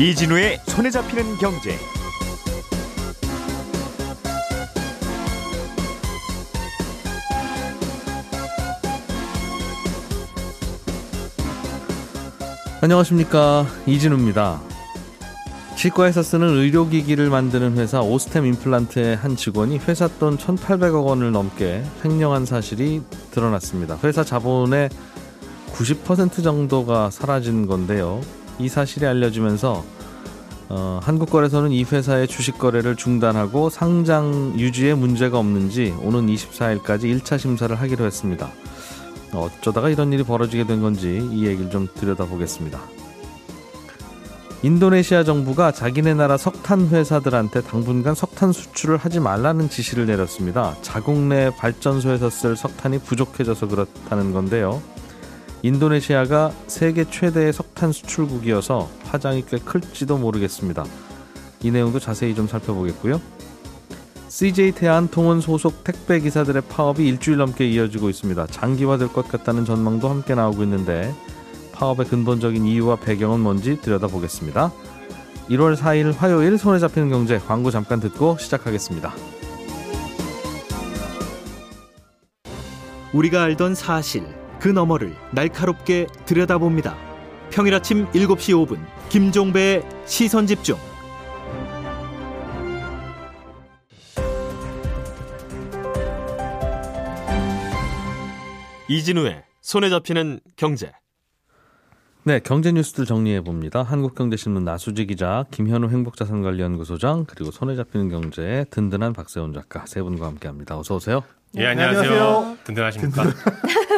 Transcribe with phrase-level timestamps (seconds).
[0.00, 1.76] 이진우의 손에 잡히는 경제.
[12.80, 14.60] 안녕하십니까 이진우입니다.
[15.76, 22.46] 치과에서 쓰는 의료기기를 만드는 회사 오스템 임플란트의 한 직원이 회사 돈 1,800억 원을 넘게 횡령한
[22.46, 23.98] 사실이 드러났습니다.
[24.04, 24.90] 회사 자본의
[25.72, 28.20] 90% 정도가 사라진 건데요.
[28.58, 29.84] 이 사실이 알려지면서
[30.70, 37.74] 어, 한국거래소는 이 회사의 주식 거래를 중단하고 상장 유지에 문제가 없는지 오는 24일까지 1차 심사를
[37.74, 38.50] 하기로 했습니다.
[39.32, 42.80] 어쩌다가 이런 일이 벌어지게 된 건지 이 얘기를 좀 들여다보겠습니다.
[44.62, 50.76] 인도네시아 정부가 자기네 나라 석탄 회사들한테 당분간 석탄 수출을 하지 말라는 지시를 내렸습니다.
[50.82, 54.82] 자국 내 발전소에서 쓸 석탄이 부족해져서 그렇다는 건데요.
[55.62, 60.84] 인도네시아가 세계 최대의 석탄 수출국이어서 파장이 꽤 클지도 모르겠습니다.
[61.62, 63.20] 이 내용도 자세히 좀 살펴보겠고요.
[64.28, 68.46] CJ 대한통운 소속 택배 기사들의 파업이 일주일 넘게 이어지고 있습니다.
[68.46, 71.12] 장기화될 것 같다는 전망도 함께 나오고 있는데
[71.72, 74.72] 파업의 근본적인 이유와 배경은 뭔지 들여다보겠습니다.
[75.50, 79.12] 1월 4일 화요일 손에 잡히는 경제 광고 잠깐 듣고 시작하겠습니다.
[83.14, 86.96] 우리가 알던 사실 그 너머를 날카롭게 들여다봅니다.
[87.50, 88.78] 평일 아침 7시 5분
[89.08, 90.76] 김종배의 시선 집중.
[98.88, 100.92] 이진우의 손에 잡히는 경제.
[102.24, 103.82] 네, 경제 뉴스들 정리해 봅니다.
[103.82, 110.78] 한국경제신문 나수지 기자, 김현우 행복자산관리연구소장, 그리고 손에 잡히는 경제의 든든한 박세훈 작가 세 분과 함께합니다.
[110.78, 111.22] 어서 오세요.
[111.56, 112.02] 예, 안녕하세요.
[112.02, 112.58] 안녕하세요.
[112.64, 113.22] 든든하십니까?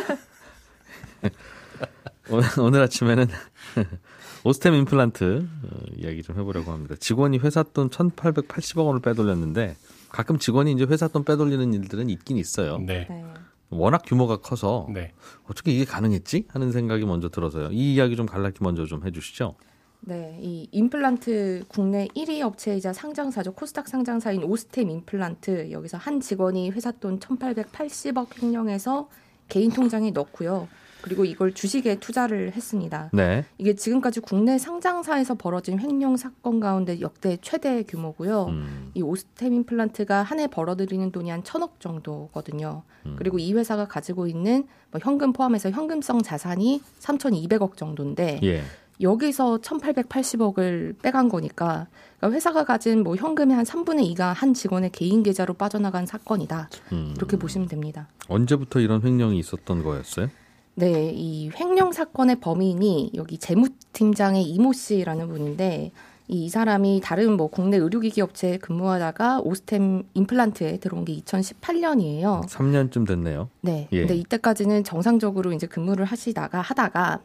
[2.31, 3.27] 오늘, 오늘 아침에는
[4.45, 6.95] 오스템 임플란트 어, 이야기 좀 해보려고 합니다.
[6.99, 9.77] 직원이 회사 돈 1,880억 원을 빼돌렸는데
[10.09, 12.79] 가끔 직원이 이제 회사 돈 빼돌리는 일들은 있긴 있어요.
[12.79, 13.07] 네.
[13.09, 13.25] 네.
[13.69, 15.13] 워낙 규모가 커서 네.
[15.49, 17.71] 어떻게 이게 가능했지 하는 생각이 먼저 들어서요.
[17.71, 19.55] 이 이야기 좀 간략히 먼저 좀 해주시죠.
[20.03, 23.53] 네, 이 임플란트 국내 1위 업체이자 상장사죠.
[23.53, 29.09] 코스닥 상장사인 오스템 임플란트 여기서 한 직원이 회사 돈 1,880억 횡령해서
[29.49, 30.69] 개인 통장에 넣고요.
[31.03, 33.11] 그리고 이걸 주식에 투자를 했습니다.
[33.13, 33.45] 네.
[33.59, 38.47] 이게 지금까지 국내 상장사에서 벌어진 횡령 사건 가운데 역대 최대 규모고요.
[38.47, 38.91] 음.
[38.95, 42.83] 이 오스템 임플란트가 한 해 벌어들이는 돈이 한 천억 정도거든요.
[43.07, 43.17] 음.
[43.19, 48.63] 그리고 이 회사가 가지고 있는 뭐 현금 포함해서 현금성 자산이 3,200억 정도인데 예.
[49.03, 51.87] 여기서 1,880억을 빼간 거니까
[52.19, 56.69] 그러니까 회사가 가진 뭐 현금의 한 3분의 2가 한 직원의 개인 계좌로 빠져나간 사건이다.
[56.93, 57.15] 음.
[57.17, 58.09] 이렇게 보시면 됩니다.
[58.29, 60.29] 언제부터 이런 횡령이 있었던 거였어요?
[60.75, 65.93] 네, 이 횡령 사건의 범인이 여기 재무팀장의 이모 씨라는 분인데
[66.29, 72.47] 이 사람이 다른 뭐 국내 의료기기 업체에 근무하다가 오스템 임플란트에 들어온 게 2018년이에요.
[72.47, 73.51] 3년쯤 됐네요.
[73.63, 73.89] 네.
[73.91, 74.01] 예.
[74.01, 77.21] 근데 이때까지는 정상적으로 이제 근무를 하시다가 하다가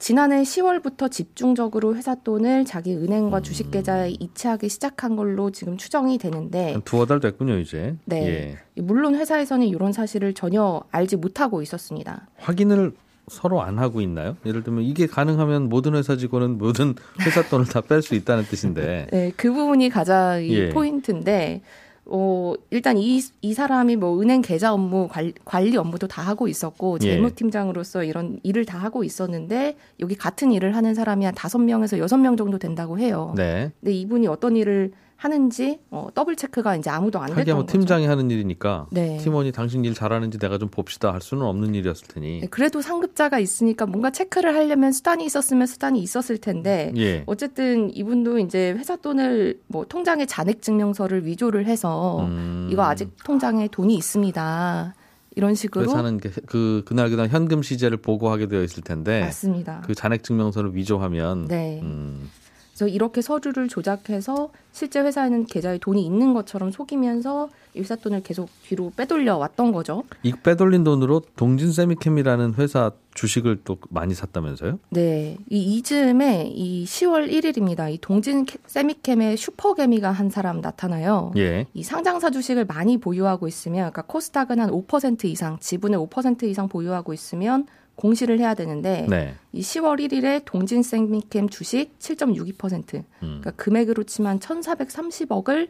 [0.00, 3.42] 지난해 10월부터 집중적으로 회사 돈을 자기 은행과 음.
[3.42, 7.94] 주식 계좌에 이체하기 시작한 걸로 지금 추정이 되는데 두어 달 됐군요, 이제.
[8.06, 8.56] 네.
[8.76, 8.80] 예.
[8.82, 12.28] 물론 회사에서는 이런 사실을 전혀 알지 못하고 있었습니다.
[12.38, 12.92] 확인을
[13.28, 14.38] 서로 안 하고 있나요?
[14.46, 19.06] 예를 들면 이게 가능하면 모든 회사 직원은 모든 회사 돈을 다 뺄 수 있다는 뜻인데.
[19.12, 20.70] 네, 그 부분이 가장 예.
[20.70, 21.60] 포인트인데
[22.06, 26.98] 어, 일단 이, 이 사람이 뭐 은행 계좌 업무, 관리, 관리 업무도 다 하고 있었고,
[27.02, 27.16] 예.
[27.16, 32.16] 재무팀장으로서 이런 일을 다 하고 있었는데, 여기 같은 일을 하는 사람이 한 다섯 명에서 여섯
[32.16, 33.34] 명 정도 된다고 해요.
[33.36, 33.70] 네.
[33.80, 37.78] 근데 이분이 어떤 일을 하는지 어, 더블 체크가 이제 아무도 안 됐던 뭐 거죠.
[37.78, 39.18] 팀장이 하는 일이니까 네.
[39.18, 42.40] 팀원이 당신 일 잘하는지 내가 좀 봅시다 할 수는 없는 일이었을 테니.
[42.40, 47.22] 네, 그래도 상급자가 있으니까 뭔가 체크를 하려면 수단이 있었으면 수단이 있었을 텐데 예.
[47.26, 52.70] 어쨌든 이분도 이제 회사 돈을 뭐 통장에 잔액 증명서를 위조를 해서 음.
[52.72, 54.94] 이거 아직 통장에 돈이 있습니다.
[55.36, 59.82] 이런 식으로 회사는 그 그날 그날 현금 시제를 보고하게 되어 있을 텐데 맞습니다.
[59.84, 61.80] 그 잔액 증명서를 위조하면 네.
[61.82, 62.30] 음.
[62.80, 68.90] 그래서 이렇게 서류를 조작해서 실제 회사에는 계좌에 돈이 있는 것처럼 속이면서 회사 돈을 계속 뒤로
[68.96, 70.04] 빼돌려 왔던 거죠.
[70.22, 74.78] 이 빼돌린 돈으로 동진 세미캠이라는 회사 주식을 또 많이 샀다면서요?
[74.88, 75.36] 네.
[75.50, 77.92] 이 이즈음에 이 10월 1일입니다.
[77.92, 81.32] 이 동진 세미캠의 슈퍼개미가 한 사람 나타나요.
[81.36, 81.66] 예.
[81.74, 87.12] 이 상장사 주식을 많이 보유하고 있으면 그러니까 코스닥은 한 5% 이상, 지분의 5% 이상 보유하고
[87.12, 87.66] 있으면
[88.00, 89.34] 공시를 해야 되는데 네.
[89.52, 93.04] 이 10월 1일에 동진 생미캠 주식 7.62% 음.
[93.20, 95.68] 그러니까 금액으로 치면 1,430억을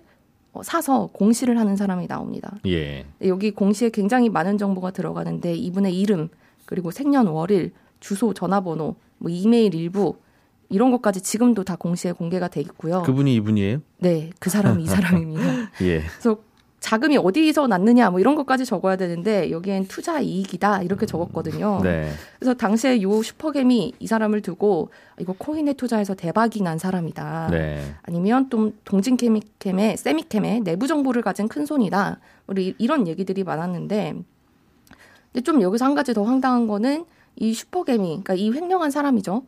[0.53, 2.57] 어, 사서 공시를 하는 사람이 나옵니다.
[2.67, 3.05] 예.
[3.25, 6.29] 여기 공시에 굉장히 많은 정보가 들어가는데 이분의 이름
[6.67, 10.17] 그리고 생년월일, 주소, 전화번호, 뭐 이메일 일부
[10.69, 13.03] 이런 것까지 지금도 다 공시에 공개가 돼 있고요.
[13.03, 13.81] 그분이 이분이에요?
[13.99, 15.43] 네, 그 사람이 이 사람입니다.
[15.83, 16.01] 예.
[16.01, 16.39] 그래서
[16.81, 21.81] 자금이 어디서 났느냐 뭐 이런 것까지 적어야 되는데 여기엔 투자 이익이다 이렇게 적었거든요.
[21.83, 22.11] 네.
[22.39, 24.89] 그래서 당시에 요 슈퍼겜이 이 사람을 두고
[25.19, 27.49] 이거 코인에 투자해서 대박이 난 사람이다.
[27.51, 27.95] 네.
[28.03, 32.19] 아니면 또 동진 케미캠의 세미캠의 내부 정보를 가진 큰 손이다.
[32.47, 34.15] 우리 이런 얘기들이 많았는데
[35.33, 37.05] 근데 좀 여기서 한 가지 더 황당한 거는
[37.37, 39.45] 이 슈퍼겜이 그러니까 이 횡령한 사람이죠.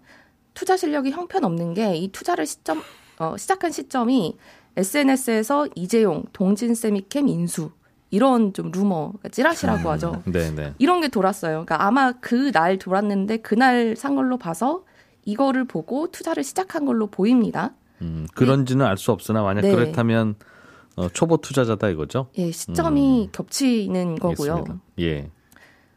[0.54, 2.82] 투자 실력이 형편없는 게 이 투자를 시점
[3.18, 4.36] 어, 시작한 시점이
[4.76, 7.70] SNS에서 이재용, 동진 세미캠 인수
[8.10, 10.22] 이런 좀 루머, 찌라시라고 하죠.
[10.26, 10.74] 네, 네.
[10.78, 11.64] 이런 게 돌았어요.
[11.64, 14.84] 그러니까 아마 그 날 돌았는데 그날 산 걸로 봐서
[15.24, 17.72] 이거를 보고 투자를 시작한 걸로 보입니다.
[18.02, 19.70] 음, 그런지는 알 수 없으나 만약 네.
[19.74, 20.34] 그렇다면
[20.96, 22.26] 어, 초보 투자자다 이거죠?
[22.36, 24.52] 예, 시점이 겹치는 거고요.
[24.52, 24.56] 음.
[24.58, 24.82] 알겠습니다.
[25.00, 25.30] 예.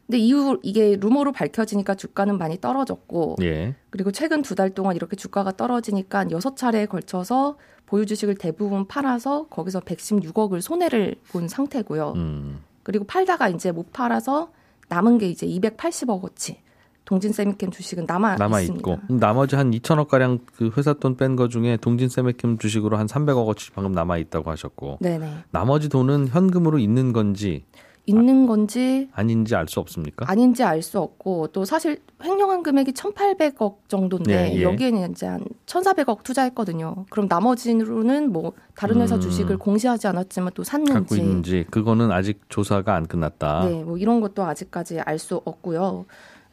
[0.06, 3.74] 근데 이후 이게 루머로 밝혀지니까 주가는 많이 떨어졌고 예.
[3.90, 7.56] 그리고 최근 두 달 동안 이렇게 주가가 떨어지니까 여섯 차례에 걸쳐서
[7.86, 12.12] 보유 주식을 대부분 팔아서 거기서 116억을 손해를 본 상태고요.
[12.16, 12.60] 음.
[12.84, 14.50] 그리고 팔다가 이제 못 팔아서
[14.88, 16.60] 남은 게 이제 280억 어치
[17.04, 18.92] 동진 세미캠 주식은 남아, 남아 있습니다.
[18.92, 23.06] 있고 나머지 한 2천억 가량 그 회사 돈 뺀 거 중에 동진 세메캠 주식으로 한
[23.06, 25.30] 300억 어치 방금 남아 있다고 하셨고 네네.
[25.50, 27.64] 나머지 돈은 현금으로 있는 건지
[28.06, 30.30] 있는 건지 아닌지 알 수 없습니까?
[30.30, 34.62] 아닌지 알 수 없고 또 사실 횡령한 금액이 1,800억 정도인데 예, 예.
[34.62, 37.04] 여기에는 이제 한 1,400억 투자했거든요.
[37.10, 39.20] 그럼 나머지로는 뭐 다른 회사 음.
[39.20, 43.64] 주식을 공시하지 않았지만 또 갖고 샀는지 있는지 그거는 아직 조사가 안 끝났다.
[43.68, 46.04] 네, 뭐 이런 것도 아직까지 알 수 없고요.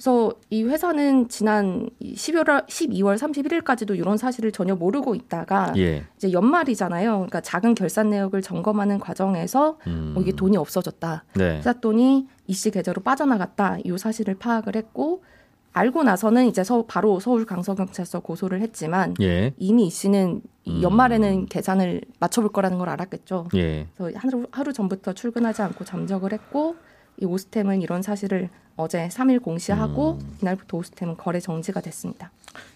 [0.03, 6.03] 그래서 이 회사는 지난 12월 12월 31일까지도 이런 사실을 전혀 모르고 있다가 예.
[6.17, 7.11] 이제 연말이잖아요.
[7.11, 10.11] 그러니까 작은 결산 내역을 점검하는 과정에서 음.
[10.13, 11.23] 뭐 이게 돈이 없어졌다.
[11.35, 11.57] 네.
[11.59, 13.77] 회사 돈이 이 씨 계좌로 빠져나갔다.
[13.85, 15.23] 이 사실을 파악을 했고
[15.71, 19.53] 알고 나서는 이제 서, 바로 서울 강서경찰서 고소를 했지만 예.
[19.57, 20.81] 이미 이 씨는 이 음.
[20.83, 23.47] 연말에는 계산을 맞춰볼 거라는 걸 알았겠죠.
[23.55, 23.87] 예.
[23.95, 26.75] 그래서 하루, 하루 전부터 출근하지 않고 잠적을 했고
[27.21, 30.37] 이 오스템은 이런 사실을 어제 3일 공시하고 음.
[30.41, 32.31] 이날부터 오스템은 거래 정지가 됐습니다.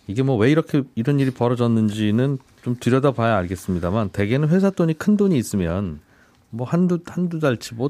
[0.08, 5.38] 이게 뭐 왜 이렇게 이런 일이 벌어졌는지는 좀 들여다봐야 알겠습니다만 대개는 회사 돈이 큰 돈이
[5.38, 6.00] 있으면
[6.50, 7.90] 뭐 한두 한두 달치 뭐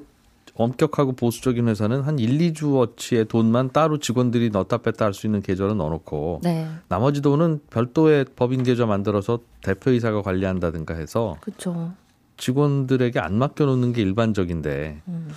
[0.56, 5.78] 엄격하고 보수적인 회사는 한 1, 2주어치의 돈만 따로 직원들이 넣었다 뺐다 할 수 있는 계좌를
[5.78, 11.92] 넣어놓고 네, 나머지 돈은 별도의 법인 계좌 만들어서 대표이사가 관리한다든가 해서 그렇죠.
[12.38, 15.30] 직원들에게 안 맡겨놓는 게 일반적인데 음.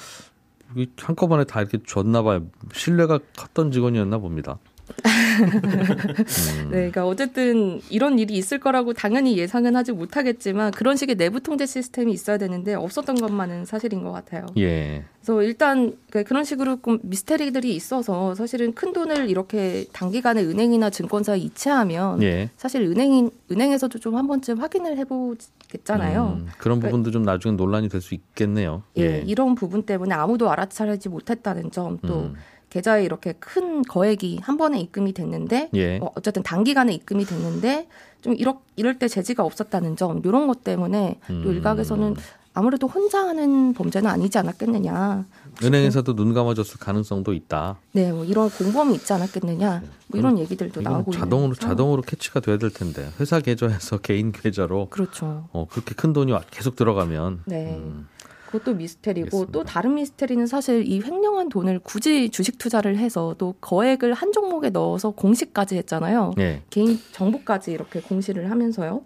[0.96, 2.46] 한꺼번에 다 이렇게 줬나 봐요.
[2.72, 4.58] 신뢰가 컸던 직원이었나 봅니다.
[4.90, 6.69] 음.
[6.70, 11.66] 네, 그러니까 어쨌든 이런 일이 있을 거라고 당연히 예상은 하지 못하겠지만 그런 식의 내부 통제
[11.66, 14.46] 시스템이 있어야 되는데 없었던 것만은 사실인 것 같아요.
[14.58, 15.04] 예.
[15.20, 21.38] 그래서 일단 그러니까 그런 식으로 좀 미스테리들이 있어서 사실은 큰 돈을 이렇게 단기간에 은행이나 증권사에
[21.38, 22.50] 이체하면 예.
[22.56, 26.38] 사실 은행인 은행에서도 좀 한 번쯤 확인을 해보겠잖아요.
[26.40, 28.82] 음, 그런 부분도 좀 나중에 논란이 될 수 있겠네요.
[28.98, 32.34] 예, 이런 부분 때문에 아무도 알아차리지 못했다는 점, 또 음,
[32.70, 35.99] 계좌에 이렇게 큰 거액이 한 번에 입금이 됐는데 예.
[35.99, 37.88] 어, 어쨌든 단기간에 입금이 됐는데
[38.22, 41.44] 좀 이럴, 이럴 때 제지가 없었다는 점 이런 것 때문에 또 음.
[41.52, 42.17] 일각에서는
[42.55, 45.25] 아무래도 혼자 하는 범죄는 아니지 않았겠느냐.
[45.62, 47.77] 은행에서도 눈 감아줬을 가능성도 있다.
[47.93, 49.82] 네, 뭐 이런 공범이 있지 않았겠느냐.
[50.08, 51.55] 뭐 이런 얘기들도 나오고 자동으로.
[51.55, 55.48] 자동으로 캐치가 돼야 될 텐데 회사 계좌에서 개인 계좌로 그렇죠.
[55.53, 57.77] 어, 그렇게 큰 돈이 와- 계속 들어가면 네.
[57.77, 58.08] 음,
[58.50, 59.52] 그것도 미스테리고 알겠습니다.
[59.52, 64.70] 또 다른 미스테리는 사실 이 횡령한 돈을 굳이 주식 투자를 해서 또 거액을 한 종목에
[64.70, 66.32] 넣어서 공시까지 했잖아요.
[66.38, 66.62] 예.
[66.70, 69.02] 개인 정보까지 이렇게 공시를 하면서요.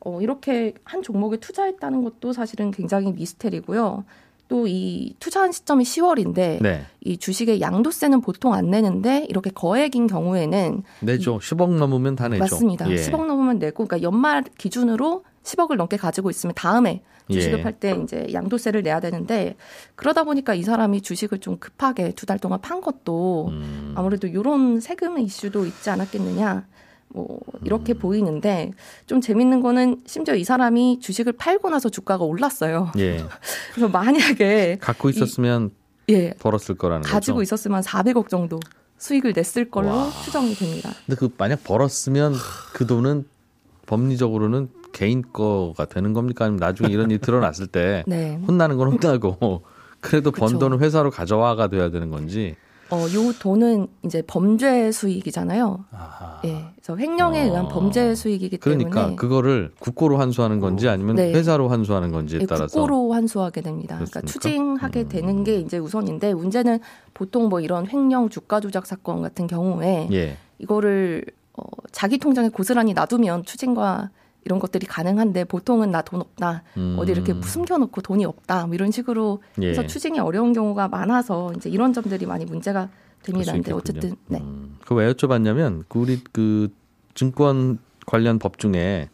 [0.00, 4.04] 어, 이렇게 한 종목에 투자했다는 것도 사실은 굉장히 미스테리고요.
[4.48, 6.86] 또 이 투자한 시점이 10월인데 네.
[7.00, 11.38] 이 주식의 양도세는 보통 안 내는데 이렇게 거액인 경우에는 내죠.
[11.38, 12.40] 10억 넘으면 다 내죠.
[12.40, 12.88] 맞습니다.
[12.90, 12.94] 예.
[12.94, 17.62] 10억 넘으면 내고 그러니까 연말 기준으로 10억을 넘게 가지고 있으면 다음에 주식을 예.
[17.62, 19.56] 팔때 이제 양도세를 내야 되는데
[19.96, 24.80] 그러다 보니까 이 사람이 주식을 좀 급하게 두 달 동안 판 것도 음, 아무래도 이런
[24.80, 26.66] 세금 이슈도 있지 않았겠느냐.
[27.08, 27.98] 뭐 이렇게 음.
[27.98, 28.72] 보이는데
[29.06, 32.90] 좀 재밌는 거는 심지어 이 사람이 주식을 팔고 나서 주가가 올랐어요.
[32.98, 33.24] 예.
[33.72, 35.70] 그래서 만약에 갖고 있었으면
[36.08, 37.42] 예 벌었을 거라는 가지고 거죠.
[37.44, 38.58] 있었으면 400억 정도
[38.98, 40.10] 수익을 냈을 걸로 와.
[40.24, 40.90] 추정이 됩니다.
[41.06, 42.34] 근데 그 만약 벌었으면
[42.72, 43.26] 그 돈은
[43.86, 46.46] 법리적으로는 개인 거가 되는 겁니까?
[46.46, 48.40] 아니면 나중에 이런 일이 드러났을 때 네.
[48.48, 49.62] 혼나는 건 혼나고
[50.00, 50.58] 그래도 번 그쵸.
[50.58, 52.56] 돈은 회사로 가져와가 돼야 되는 건지.
[52.88, 55.84] 어, 요 돈은 이제 범죄 수익이잖아요.
[56.44, 56.64] 예.
[56.76, 57.44] 그래서 횡령에 아.
[57.44, 61.32] 의한 범죄 수익이기 그러니까 때문에 그거를 국고로 환수하는 건지 아니면 네.
[61.32, 63.96] 회사로 환수하는 건지에 예, 따라서 국고로 환수하게 됩니다.
[63.96, 64.32] 그러니까 그렇습니까?
[64.32, 65.08] 추징하게 음.
[65.08, 66.78] 되는 게 이제 우선인데 문제는
[67.12, 70.36] 보통 뭐 이런 횡령 주가 조작 사건 같은 경우에 예.
[70.58, 71.24] 이거를
[71.54, 74.10] 어, 자기 통장에 고스란히 놔두면 추징과
[74.46, 76.96] 이런 것들이 가능한데 보통은 나 돈 없다 음.
[76.98, 79.70] 어디 이렇게 숨겨놓고 돈이 없다 뭐 이런 식으로 예.
[79.70, 82.88] 해서 추징이 어려운 경우가 많아서 이제 이런 점들이 많이 문제가
[83.22, 83.52] 됩니다.
[83.52, 83.72] 근데.
[83.72, 84.38] 어쨌든 네.
[84.38, 86.68] 음, 그왜 여쭤봤냐면 그 우리 그
[87.14, 89.08] 증권 관련 법 중에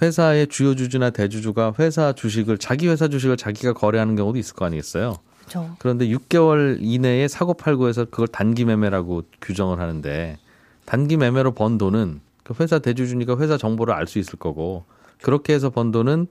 [0.00, 5.16] 회사의 주요 주주나 대주주가 회사 주식을 자기 회사 주식을 자기가 거래하는 경우도 있을 거 아니겠어요.
[5.40, 5.74] 그렇죠.
[5.80, 10.38] 그런데 6개월 이내에 사고 팔고해서 그걸 단기 매매라고 규정을 하는데
[10.84, 14.84] 단기 매매로 번 돈은 그 회사 대주주니까 회사 정보를 알 수 있을 거고
[15.22, 16.26] 그렇게 해서 번 돈은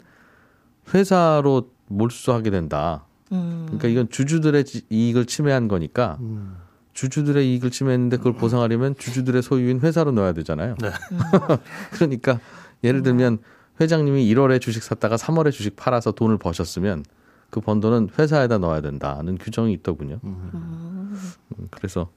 [0.94, 3.06] 회사로 몰수하게 된다.
[3.32, 3.64] 음.
[3.66, 6.58] 그러니까 이건 주주들의 지- 이익을 침해한 거니까 음.
[6.94, 10.76] 주주들의 이익을 침해했는데 그걸 보상하려면 주주들의 소유인 회사로 넣어야 되잖아요.
[10.82, 10.90] 네.
[11.94, 12.40] 그러니까
[12.84, 13.38] 예를 들면
[13.80, 17.06] 회장님이 1월에 주식 샀다가 3월에 주식 팔아서 돈을 버셨으면
[17.50, 20.20] 그 번 돈은 회사에다 넣어야 된다는 규정이 있더군요.
[20.24, 20.50] 음.
[20.54, 22.10] 음, 그래서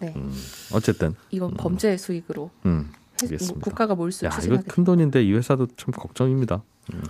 [0.00, 0.12] 네.
[0.16, 0.32] 음,
[0.72, 3.60] 어쨌든 이건 범죄 수익으로 음, 해- 알겠습니다.
[3.60, 6.62] 국가가 몰수 야 이거 큰 돈인데 이 회사도 참 걱정입니다.
[6.92, 7.02] 음.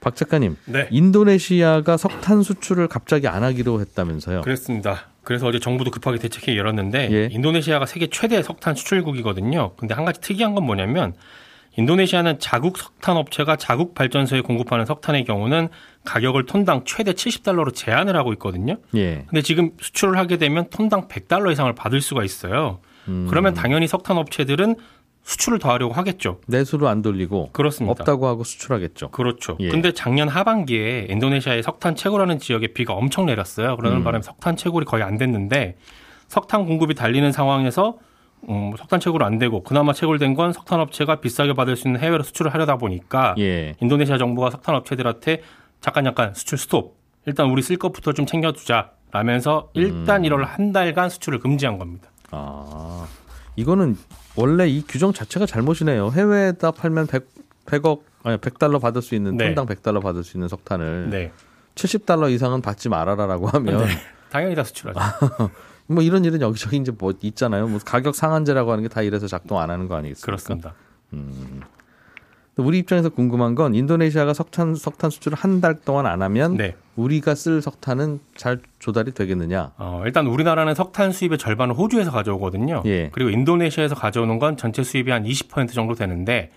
[0.00, 0.88] 박 작가님, 네.
[0.90, 4.40] 인도네시아가 석탄 수출을 갑자기 안 하기로 했다면서요?
[4.40, 5.06] 그랬습니다.
[5.22, 7.28] 그래서 어제 정부도 급하게 대책회의 열었는데 예.
[7.30, 9.74] 인도네시아가 세계 최대 석탄 수출국이거든요.
[9.76, 11.14] 근데 한 가지 특이한 건 뭐냐면
[11.78, 15.68] 인도네시아는 자국 석탄 업체가 자국 발전소에 공급하는 석탄의 경우는
[16.04, 18.76] 가격을 톤당 최대 70달러로 제한을 하고 있거든요.
[18.96, 19.24] 예.
[19.28, 22.80] 근데 지금 수출을 하게 되면 톤당 100달러 이상을 받을 수가 있어요.
[23.08, 24.76] 음, 그러면 당연히 석탄 업체들은
[25.24, 26.40] 수출을 더 하려고 하겠죠.
[26.46, 27.92] 내수로 안 돌리고 그렇습니다.
[27.92, 29.10] 없다고 하고 수출하겠죠.
[29.10, 29.56] 그렇죠.
[29.60, 29.68] 예.
[29.68, 33.76] 근데 작년 하반기에 인도네시아의 석탄 채굴하는 지역에 비가 엄청 내렸어요.
[33.76, 34.04] 그러는 음.
[34.04, 35.76] 바람에 석탄 채굴이 거의 안 됐는데
[36.26, 37.98] 석탄 공급이 달리는 상황에서
[38.48, 42.24] 음, 석탄 채굴 안 되고 그나마 채굴된 건 석탄 업체가 비싸게 받을 수 있는 해외로
[42.24, 43.76] 수출을 하려다 보니까 예.
[43.80, 45.42] 인도네시아 정부가 석탄 업체들한테
[45.80, 46.96] 잠깐 잠깐 수출 스톱.
[47.26, 48.90] 일단 우리 쓸 것부터 좀 챙겨두자.
[49.12, 50.30] 라면서 일단 음.
[50.30, 52.08] 1월 한 달간 수출을 금지한 겁니다.
[52.32, 53.06] 아,
[53.56, 53.96] 이거는
[54.36, 56.10] 원래 이 규정 자체가 잘못이네요.
[56.10, 57.28] 해외에다 팔면 100,
[57.66, 59.54] 100억, 아니 100달러 받을 수 있는, 네.
[59.54, 61.32] 톤당 100달러 받을 수 있는 석탄을 네.
[61.74, 63.86] 70달러 이상은 받지 말아라라고 하면
[64.30, 64.98] 당연히 다 수출하죠.
[65.88, 67.66] 뭐 이런 일은 여기저기 이제 뭐 있잖아요.
[67.68, 70.24] 뭐 가격 상한제라고 하는 게 다 이래서 작동 안 하는 거 아니겠습니까?
[70.26, 70.74] 그렇습니다.
[72.56, 76.76] 우리 입장에서 궁금한 건 인도네시아가 석탄 석탄 수출을 한 달 동안 안 하면 네.
[76.96, 79.72] 우리가 쓸 석탄은 잘 조달이 되겠느냐?
[79.78, 82.82] 어, 일단 우리나라는 석탄 수입의 절반을 호주에서 가져오거든요.
[82.86, 83.08] 예.
[83.12, 86.50] 그리고 인도네시아에서 가져오는 건 전체 수입이 한20% 정도 되는데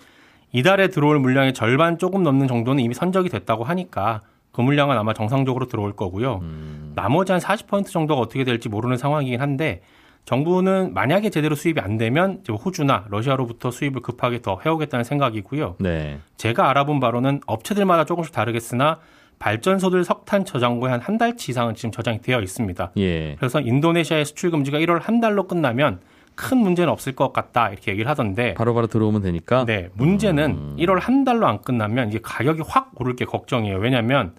[0.51, 5.68] 이달에 들어올 물량의 절반 조금 넘는 정도는 이미 선적이 됐다고 하니까 그 물량은 아마 정상적으로
[5.68, 6.39] 들어올 거고요.
[6.42, 6.94] 음.
[6.96, 9.82] 나머지 한 40% 정도가 어떻게 될지 모르는 상황이긴 한데
[10.24, 15.75] 정부는 만약에 제대로 수입이 안 되면 호주나 러시아로부터 수입을 급하게 더 해오겠다는 생각이고요.
[15.80, 16.20] 네.
[16.38, 19.00] 제가 알아본 바로는 업체들마다 조금씩 다르겠으나
[19.39, 22.92] 발전소들 석탄 저장고에 한 한 달치 이상은 지금 저장이 되어 있습니다.
[22.98, 23.36] 예.
[23.36, 26.00] 그래서 인도네시아의 수출 금지가 1월 한 달로 끝나면
[26.36, 29.65] 큰 문제는 없을 것 같다 이렇게 얘기를 하던데 바로 바로 들어오면 되니까.
[29.65, 30.75] 네, 문제는 음.
[30.80, 33.77] 1월 한 달로 안 끝나면 이게 가격이 확 오를 게 걱정이에요.
[33.77, 34.34] 왜냐하면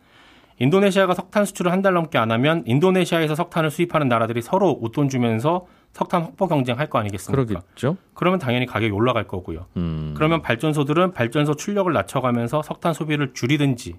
[0.59, 5.67] 인도네시아가 석탄 수출을 한 달 넘게 안 하면 인도네시아에서 석탄을 수입하는 나라들이 서로 웃돈 주면서
[5.93, 7.45] 석탄 확보 경쟁할 거 아니겠습니까?
[7.45, 7.97] 그러겠죠.
[8.15, 9.67] 그러면 당연히 가격이 올라갈 거고요.
[9.76, 10.15] 음.
[10.17, 13.95] 그러면 발전소들은 발전소 출력을 낮춰가면서 석탄 소비를 줄이든지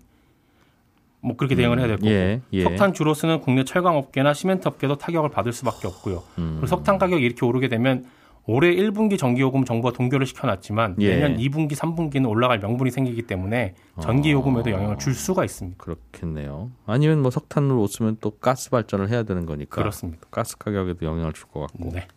[1.22, 2.64] 뭐 그렇게 대응을 해야 될 거고 예, 예.
[2.64, 6.24] 석탄 주로 쓰는 국내 철강 업계나 시멘트 업계도 타격을 받을 수밖에 없고요.
[6.38, 6.52] 음.
[6.56, 8.06] 그리고 석탄 가격이 이렇게 오르게 되면
[8.50, 11.16] 올해 1분기 전기요금 정부가 동결을 시켜놨지만 예.
[11.18, 15.84] 내년 2분기, 3분기는 올라갈 명분이 생기기 때문에 전기요금에도 영향을 줄 수가 있습니다.
[15.84, 16.72] 그렇겠네요.
[16.86, 20.22] 아니면 뭐 석탄을 못 쓰면 또 가스 발전을 해야 되는 거니까 그렇습니다.
[20.32, 21.90] 가스 가격에도 영향을 줄 것 같고.
[21.92, 22.08] 네,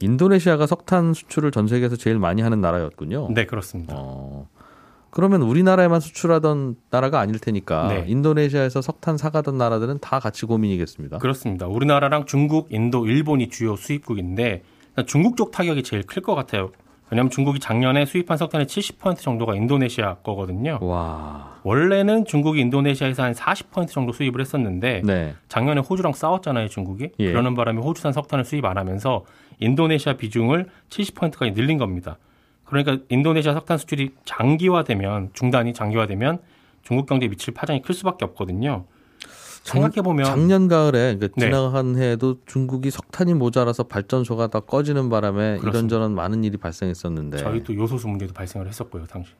[0.00, 3.28] 인도네시아가 석탄 수출을 전 세계에서 제일 많이 하는 나라였군요.
[3.34, 3.94] 네 그렇습니다.
[3.98, 4.46] 어.
[5.18, 8.04] 그러면 우리나라에만 수출하던 나라가 아닐 테니까 네.
[8.06, 11.18] 인도네시아에서 석탄 사가던 나라들은 다 같이 고민이겠습니다.
[11.18, 11.66] 그렇습니다.
[11.66, 14.62] 우리나라랑 중국, 인도, 일본이 주요 수입국인데
[15.06, 16.70] 중국 쪽 타격이 제일 클 것 같아요.
[17.10, 20.78] 왜냐하면 중국이 작년에 수입한 석탄의 70% 정도가 인도네시아 거거든요.
[20.82, 21.56] 와.
[21.64, 25.34] 원래는 중국이 인도네시아에서 한 40% 정도 수입을 했었는데 네.
[25.48, 27.08] 작년에 호주랑 싸웠잖아요, 중국이.
[27.18, 27.26] 예.
[27.32, 29.24] 그러는 바람에 호주산 석탄을 수입 안 하면서
[29.58, 32.18] 인도네시아 비중을 70%까지 늘린 겁니다.
[32.68, 36.40] 그러니까 인도네시아 석탄 수출이 장기화되면 중단이 장기화되면
[36.82, 38.84] 중국 경제에 미칠 파장이 클 수밖에 없거든요.
[39.64, 41.46] 생각해 보면 작년 가을에 그러니까 네.
[41.46, 45.78] 지나간 해에도 중국이 석탄이 모자라서 발전소가 다 꺼지는 바람에 그렇습니다.
[45.78, 49.32] 이런저런 많은 일이 발생했었는데 저희도 요소수 문제도 발생을 했었고요, 당시.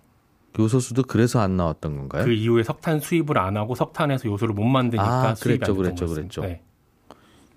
[0.59, 2.25] 요소수도 그래서 안 나왔던 건가요?
[2.25, 5.97] 그 이후에 석탄 수입을 안 하고 석탄에서 요소를 못 만드니까 아, 수입이 그랬죠, 안 됐던
[5.97, 6.15] 그랬죠.
[6.15, 6.41] 그랬죠.
[6.43, 6.63] 네.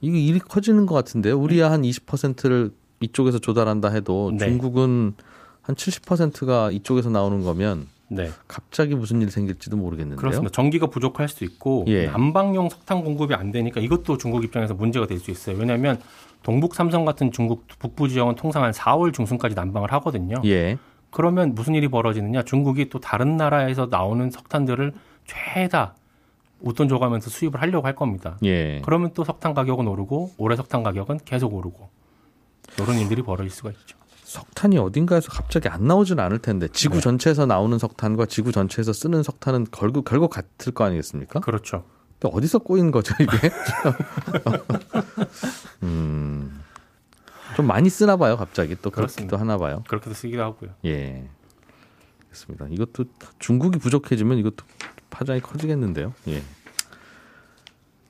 [0.01, 1.37] 이게 일이 커지는 것 같은데요.
[1.37, 4.45] 우리야 한 20%를 이쪽에서 조달한다 해도 네.
[4.45, 5.13] 중국은
[5.61, 8.29] 한 70%가 이쪽에서 나오는 거면 네.
[8.47, 10.17] 갑자기 무슨 일이 생길지도 모르겠는데요.
[10.17, 10.51] 그렇습니다.
[10.51, 12.07] 전기가 부족할 수도 있고 예.
[12.07, 15.55] 난방용 석탄 공급이 안 되니까 이것도 중국 입장에서 문제가 될 수 있어요.
[15.57, 16.01] 왜냐하면
[16.43, 20.41] 동북 삼성 같은 중국 북부 지역은 통상 한 4월 중순까지 난방을 하거든요.
[20.45, 20.77] 예.
[21.11, 22.43] 그러면 무슨 일이 벌어지느냐?
[22.43, 24.93] 중국이 또 다른 나라에서 나오는 석탄들을
[25.25, 25.95] 죄다
[26.61, 28.37] 웃돈 줘가면서 수입을 하려고 할 겁니다.
[28.43, 28.81] 예.
[28.83, 31.89] 그러면 또 석탄 가격은 오르고 올해 석탄 가격은 계속 오르고
[32.79, 33.97] 이런 일들이 벌어질 수가 있죠.
[34.31, 37.01] 석탄이 어딘가에서 갑자기 안 나오지는 않을 텐데 지구 네.
[37.01, 41.41] 전체에서 나오는 석탄과 지구 전체에서 쓰는 석탄은 결국 결국 같을 거 아니겠습니까?
[41.41, 41.83] 그렇죠.
[42.17, 43.51] 근데 어디서 꼬인 거죠 이게?
[45.83, 46.61] 음,
[47.57, 49.35] 좀 많이 쓰나 봐요 갑자기 또 그렇기도.
[49.35, 49.83] 하나 봐요.
[49.89, 50.71] 그렇게도 쓰기도 하고요.
[50.85, 51.27] 예,
[52.29, 52.67] 그렇습니다.
[52.69, 53.03] 이것도
[53.39, 54.65] 중국이 부족해지면 이것도
[55.09, 56.13] 파장이 커지겠는데요.
[56.29, 56.41] 예.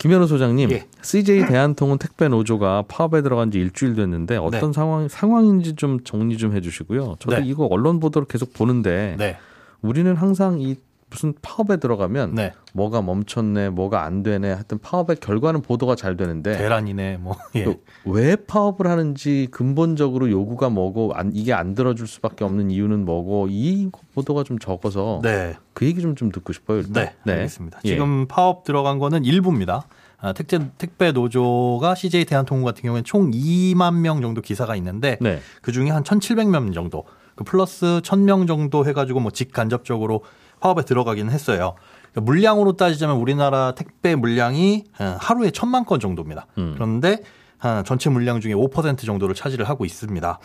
[0.02, 0.88] 김현우 소장님, 예.
[1.04, 6.56] CJ 대한통운 택배 노조가 파업에 들어간 지 일주일 됐는데 어떤 상황 상황인지 좀 정리 좀
[6.56, 7.18] 해주시고요.
[7.20, 7.44] 저도 네.
[7.46, 9.38] 이거 언론 보도를 계속 보는데 네.
[9.84, 10.76] 우리는 항상 이
[11.12, 12.54] 무슨 파업에 들어가면 네.
[12.74, 17.36] 뭐가 멈췄네, 뭐가 안 되네, 하여튼 파업의 결과는 보도가 잘 되는데 대란이네 뭐.
[17.56, 17.78] 예.
[18.04, 23.90] 그왜 파업을 하는지 근본적으로 요구가 뭐고 안, 이게 안 들어줄 수밖에 없는 이유는 뭐고 이
[24.16, 25.56] 보도가 좀 적어서 네.
[25.74, 26.80] 그 얘기 좀좀 듣고 싶어요.
[26.80, 27.10] 일단.
[27.26, 27.82] 네, 알겠습니다.
[27.84, 27.90] 예.
[27.90, 29.86] 지금 파업 들어간 거는 일부입니다.
[30.22, 35.40] 아, 택배, 택배 노조가 CJ 대한통운 같은 경우에는 총 2만 명 정도 기사가 있는데 네.
[35.62, 37.04] 그 중에 한 1,700명 정도,
[37.36, 40.24] 그 플러스 1,000명 정도 해가지고 뭐 직간접적으로
[40.62, 41.76] 파업에 들어가기는 했어요.
[42.12, 46.48] 그러니까 물량으로 따지자면 우리나라 택배 물량이 어, 하루에 1,000만 건 정도입니다.
[46.58, 46.72] 음.
[46.76, 47.18] 그런데
[47.58, 50.40] 한 전체 물량 중에 5% 정도를 차지를 하고 있습니다.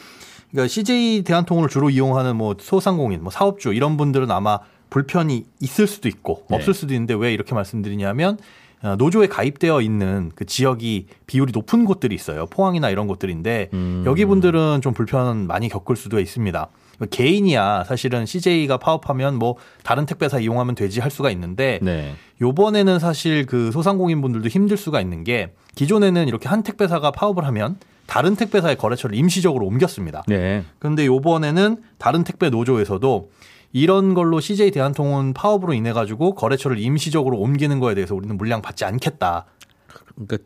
[0.50, 4.58] 그러니까 CJ 대한통운을 주로 이용하는 뭐 소상공인, 뭐 사업주 이런 분들은 아마
[4.90, 6.56] 불편이 있을 수도 있고 네.
[6.56, 8.38] 없을 수도 있는데 왜 이렇게 말씀드리냐면
[8.82, 12.46] 어, 노조에 가입되어 있는 그 지역이 비율이 높은 곳들이 있어요.
[12.46, 14.04] 포항이나 이런 곳들인데 음.
[14.06, 16.68] 여기 분들은 좀 불편 많이 겪을 수도 있습니다.
[17.10, 22.14] 개인이야 사실은 CJ가 파업하면 뭐 다른 택배사 이용하면 되지 할 수가 있는데 네.
[22.40, 27.76] 요번에는 사실 그 소상공인 분들도 힘들 수가 있는 게 기존에는 이렇게 한 택배사가 파업을 하면
[28.06, 30.22] 다른 택배사의 거래처를 임시적으로 옮겼습니다.
[30.26, 30.64] 네.
[30.78, 33.30] 그런데 요번에는 다른 택배 노조에서도
[33.72, 38.84] 이런 걸로 CJ 대한통운 파업으로 인해 가지고 거래처를 임시적으로 옮기는 거에 대해서 우리는 물량 받지
[38.84, 39.46] 않겠다.
[40.14, 40.38] 그러니까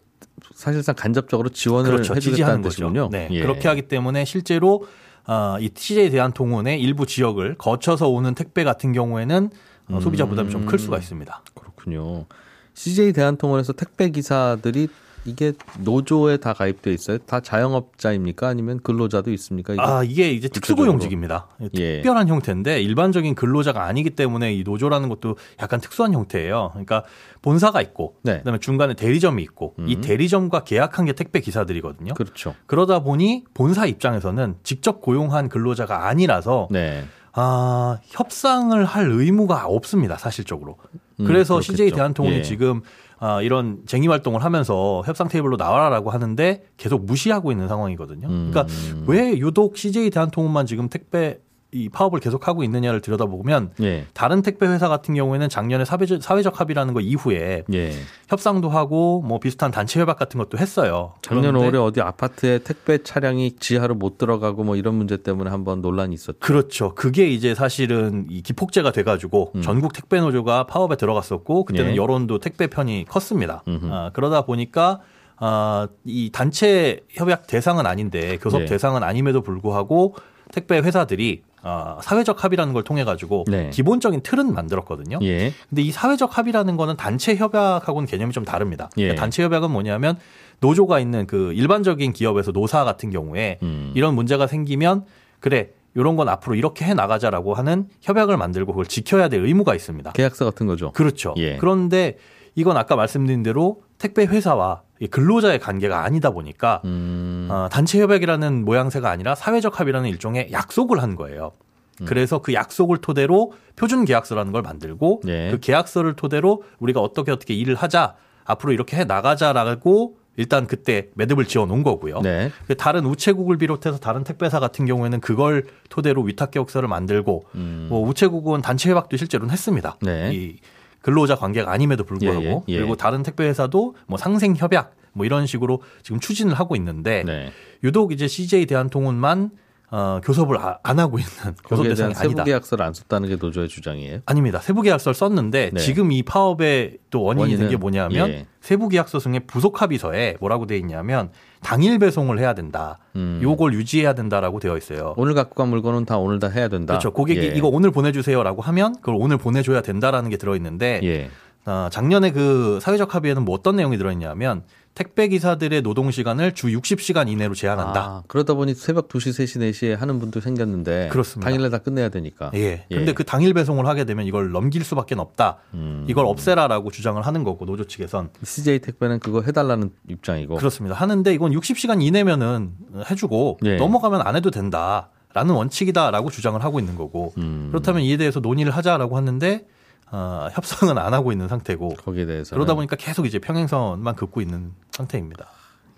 [0.54, 2.18] 사실상 간접적으로 지원을 그렇죠.
[2.18, 3.08] 지지하는 뜻이군요.
[3.08, 3.08] 거죠.
[3.10, 3.28] 네.
[3.30, 3.40] 예.
[3.40, 4.84] 그렇게 하기 때문에 실제로
[5.26, 9.50] 어, 이 CJ 대한통운의 일부 지역을 거쳐서 오는 택배 같은 경우에는
[9.88, 10.00] 어, 음.
[10.00, 11.42] 소비자 부담이 좀 클 수가 있습니다.
[11.54, 12.26] 그렇군요.
[12.74, 14.88] CJ 대한통운에서 택배 기사들이
[15.30, 17.18] 이게 노조에 다 가입돼 있어요?
[17.18, 18.48] 다 자영업자입니까?
[18.48, 19.72] 아니면 근로자도 있습니까?
[19.74, 19.82] 이게?
[19.82, 20.48] 아, 이게 이제.
[20.48, 21.48] 특수고용직입니다.
[21.74, 21.96] 예.
[21.96, 26.70] 특별한 형태인데 일반적인 근로자가 아니기 때문에 이 노조라는 것도 약간 특수한 형태예요.
[26.72, 27.04] 그러니까
[27.42, 28.38] 본사가 있고 네.
[28.38, 30.00] 그다음에 중간에 대리점이 있고 이 음.
[30.00, 32.14] 대리점과 계약한 게 택배 기사들이거든요.
[32.14, 32.54] 그렇죠.
[32.66, 37.04] 그러다 보니 본사 입장에서는 직접 고용한 근로자가 아니라서 네.
[37.32, 40.78] 아, 협상을 할 의무가 없습니다, 사실적으로.
[41.20, 41.72] 음, 그래서 그렇겠죠.
[41.72, 42.42] CJ 대한통운이 예.
[42.42, 42.82] 지금
[43.20, 48.26] 아, 이런 쟁의 활동을 하면서 협상 테이블로 나와라라고 하는데 계속 무시하고 있는 상황이거든요.
[48.28, 48.50] 음.
[48.50, 48.74] 그러니까
[49.06, 51.38] 왜 유독 CJ 대한통운만 지금 택배
[51.72, 54.06] 이 파업을 계속하고 있느냐를 들여다보면 예.
[54.12, 57.92] 다른 택배 회사 같은 경우에는 작년에 사회적, 사회적 합의라는 거 이후에 예.
[58.28, 61.14] 협상도 하고 뭐 비슷한 단체 협약 같은 것도 했어요.
[61.22, 66.14] 작년 5월에 어디 아파트에 택배 차량이 지하로 못 들어가고 뭐 이런 문제 때문에 한번 논란이
[66.14, 66.38] 있었죠.
[66.40, 66.94] 그렇죠.
[66.94, 69.62] 그게 이제 사실은 이 기폭제가 돼가지고 음.
[69.62, 71.96] 전국 택배 노조가 파업에 들어갔었고 그때는 예.
[71.96, 73.62] 여론도 택배 편이 컸습니다.
[73.66, 75.00] 아, 그러다 보니까
[75.36, 78.64] 아, 이 단체 협약 대상은 아닌데 교섭 예.
[78.66, 80.14] 대상은 아님에도 불구하고
[80.52, 83.70] 택배 회사들이 아, 사회적 합의라는 걸 통해 가지고 네.
[83.70, 85.18] 기본적인 틀은 만들었거든요.
[85.22, 85.52] 예.
[85.68, 88.90] 근데 이 사회적 합의라는 거는 단체 협약하고는 개념이 좀 다릅니다.
[88.96, 89.02] 예.
[89.02, 90.16] 그러니까 단체 협약은 뭐냐면
[90.60, 93.92] 노조가 있는 그 일반적인 기업에서 노사 같은 경우에 음.
[93.94, 95.04] 이런 문제가 생기면
[95.40, 100.12] 그래 요런 건 앞으로 이렇게 해 나가자라고 하는 협약을 만들고 그걸 지켜야 될 의무가 있습니다.
[100.12, 100.92] 계약서 같은 거죠.
[100.92, 101.34] 그렇죠.
[101.38, 101.56] 예.
[101.56, 102.16] 그런데
[102.54, 107.48] 이건 아까 말씀드린 대로 택배 회사와 이 근로자의 관계가 아니다 보니까 음.
[107.50, 111.52] 어, 단체 협약이라는 모양새가 아니라 사회적 합의라는 일종의 약속을 한 거예요.
[112.00, 112.06] 음.
[112.06, 115.50] 그래서 그 약속을 토대로 표준 계약서라는 걸 만들고 네.
[115.50, 121.44] 그 계약서를 토대로 우리가 어떻게 어떻게 일을 하자 앞으로 이렇게 해 나가자라고 일단 그때 매듭을
[121.46, 122.20] 지어 놓은 거고요.
[122.20, 122.50] 네.
[122.66, 127.86] 그 다른 우체국을 비롯해서 다른 택배사 같은 경우에는 그걸 토대로 위탁 계약서를 만들고 음.
[127.90, 129.96] 뭐 우체국은 단체 협약도 실제로는 했습니다.
[130.02, 130.30] 네.
[130.32, 130.56] 이
[131.02, 132.78] 근로자 관계가 아님에도 불구하고 예, 예, 예.
[132.78, 137.52] 그리고 다른 택배 회사도 뭐 상생 협약 뭐 이런 식으로 지금 추진을 하고 있는데 네.
[137.82, 139.50] 유독 이제 CJ 대한통운만
[139.92, 141.30] 어, 교섭을 아- 안 하고 있는
[141.68, 142.20] 교섭 대상이 아니다.
[142.20, 144.20] 세부 계약서를 안 썼다는 게 노조의 주장이에요.
[144.24, 144.60] 아닙니다.
[144.60, 145.80] 세부 계약서를 썼는데 네.
[145.80, 147.76] 지금 이 파업의 또 원인이 된 게?
[147.76, 148.46] 뭐냐면 예.
[148.60, 152.98] 세부 계약서 중에 부속 합의서에 뭐라고 돼 있냐면 당일 배송을 해야 된다.
[153.16, 153.40] 음.
[153.42, 155.14] 요걸 유지해야 된다라고 되어 있어요.
[155.16, 156.94] 오늘 갖고 간 물건은 다 오늘 다 해야 된다.
[156.94, 157.12] 그렇죠.
[157.12, 157.46] 고객이 예.
[157.56, 161.30] 이거 오늘 보내주세요라고 하면 그걸 오늘 보내줘야 된다라는 게 들어 있는데 예.
[161.66, 164.62] 어, 작년에 그 사회적 합의에는 뭐 어떤 내용이 들어있냐면
[164.94, 168.00] 택배 기사들의 노동 시간을 주 60시간 이내로 제한한다.
[168.00, 171.48] 아, 그러다 보니 새벽 2시, 3시, 4시에 하는 분도 생겼는데 그렇습니다.
[171.48, 172.50] 당일날 다 끝내야 되니까.
[172.54, 172.84] 예.
[172.90, 175.58] 근데 그 당일 배송을 하게 되면 이걸 넘길 수밖에 없다.
[175.74, 176.04] 음.
[176.08, 180.56] 이걸 없애라라고 주장을 하는 거고 노조 측에선 CJ 택배는 그거 해 달라는 입장이고.
[180.56, 180.96] 그렇습니다.
[180.96, 182.72] 하는데 이건 60시간 이내면은
[183.10, 183.76] 해 주고 예.
[183.76, 187.68] 넘어가면 안 해도 된다 라는 원칙이다라고 주장을 하고 있는 거고 음.
[187.70, 189.66] 그렇다면 이에 대해서 논의를 하자라고 하는데
[190.12, 194.72] 어, 협상은 안 하고 있는 상태고 거기에 대해서 그러다 보니까 계속 이제 평행선만 긋고 있는
[194.90, 195.46] 상태입니다.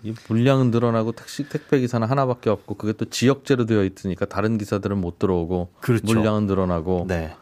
[0.03, 4.99] 이 물량은 늘어나고 택시 택배 기사는 하나밖에 없고 그게 또 지역제로 되어 있으니까 다른 기사들은
[4.99, 6.05] 못 들어오고 그렇죠.
[6.05, 7.33] 물량은 늘어나고 네.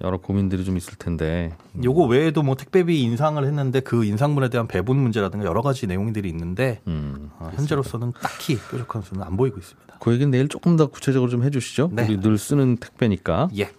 [0.00, 1.56] 여러 고민들이 좀 있을 텐데.
[1.82, 6.80] 요거 외에도 뭐 택배비 인상을 했는데 그 인상분에 대한 배분 문제라든가 여러 가지 내용들이 있는데
[6.86, 7.30] 음.
[7.40, 9.96] 어, 현재로서는 딱히 뾰족한 수는 안 보이고 있습니다.
[9.98, 11.90] 그 얘기는 내일 조금 더 구체적으로 좀 해주시죠.
[11.92, 12.04] 네.
[12.04, 13.48] 우리 늘 쓰는 택배니까.
[13.58, 13.70] 예.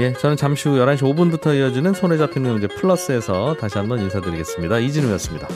[0.00, 4.80] 예, 저는 잠시 후 11시 5분부터 이어지는 손에 잡히는 문제 플러스에서 다시 한번 인사드리겠습니다.
[4.80, 5.46] 이진우였습니다.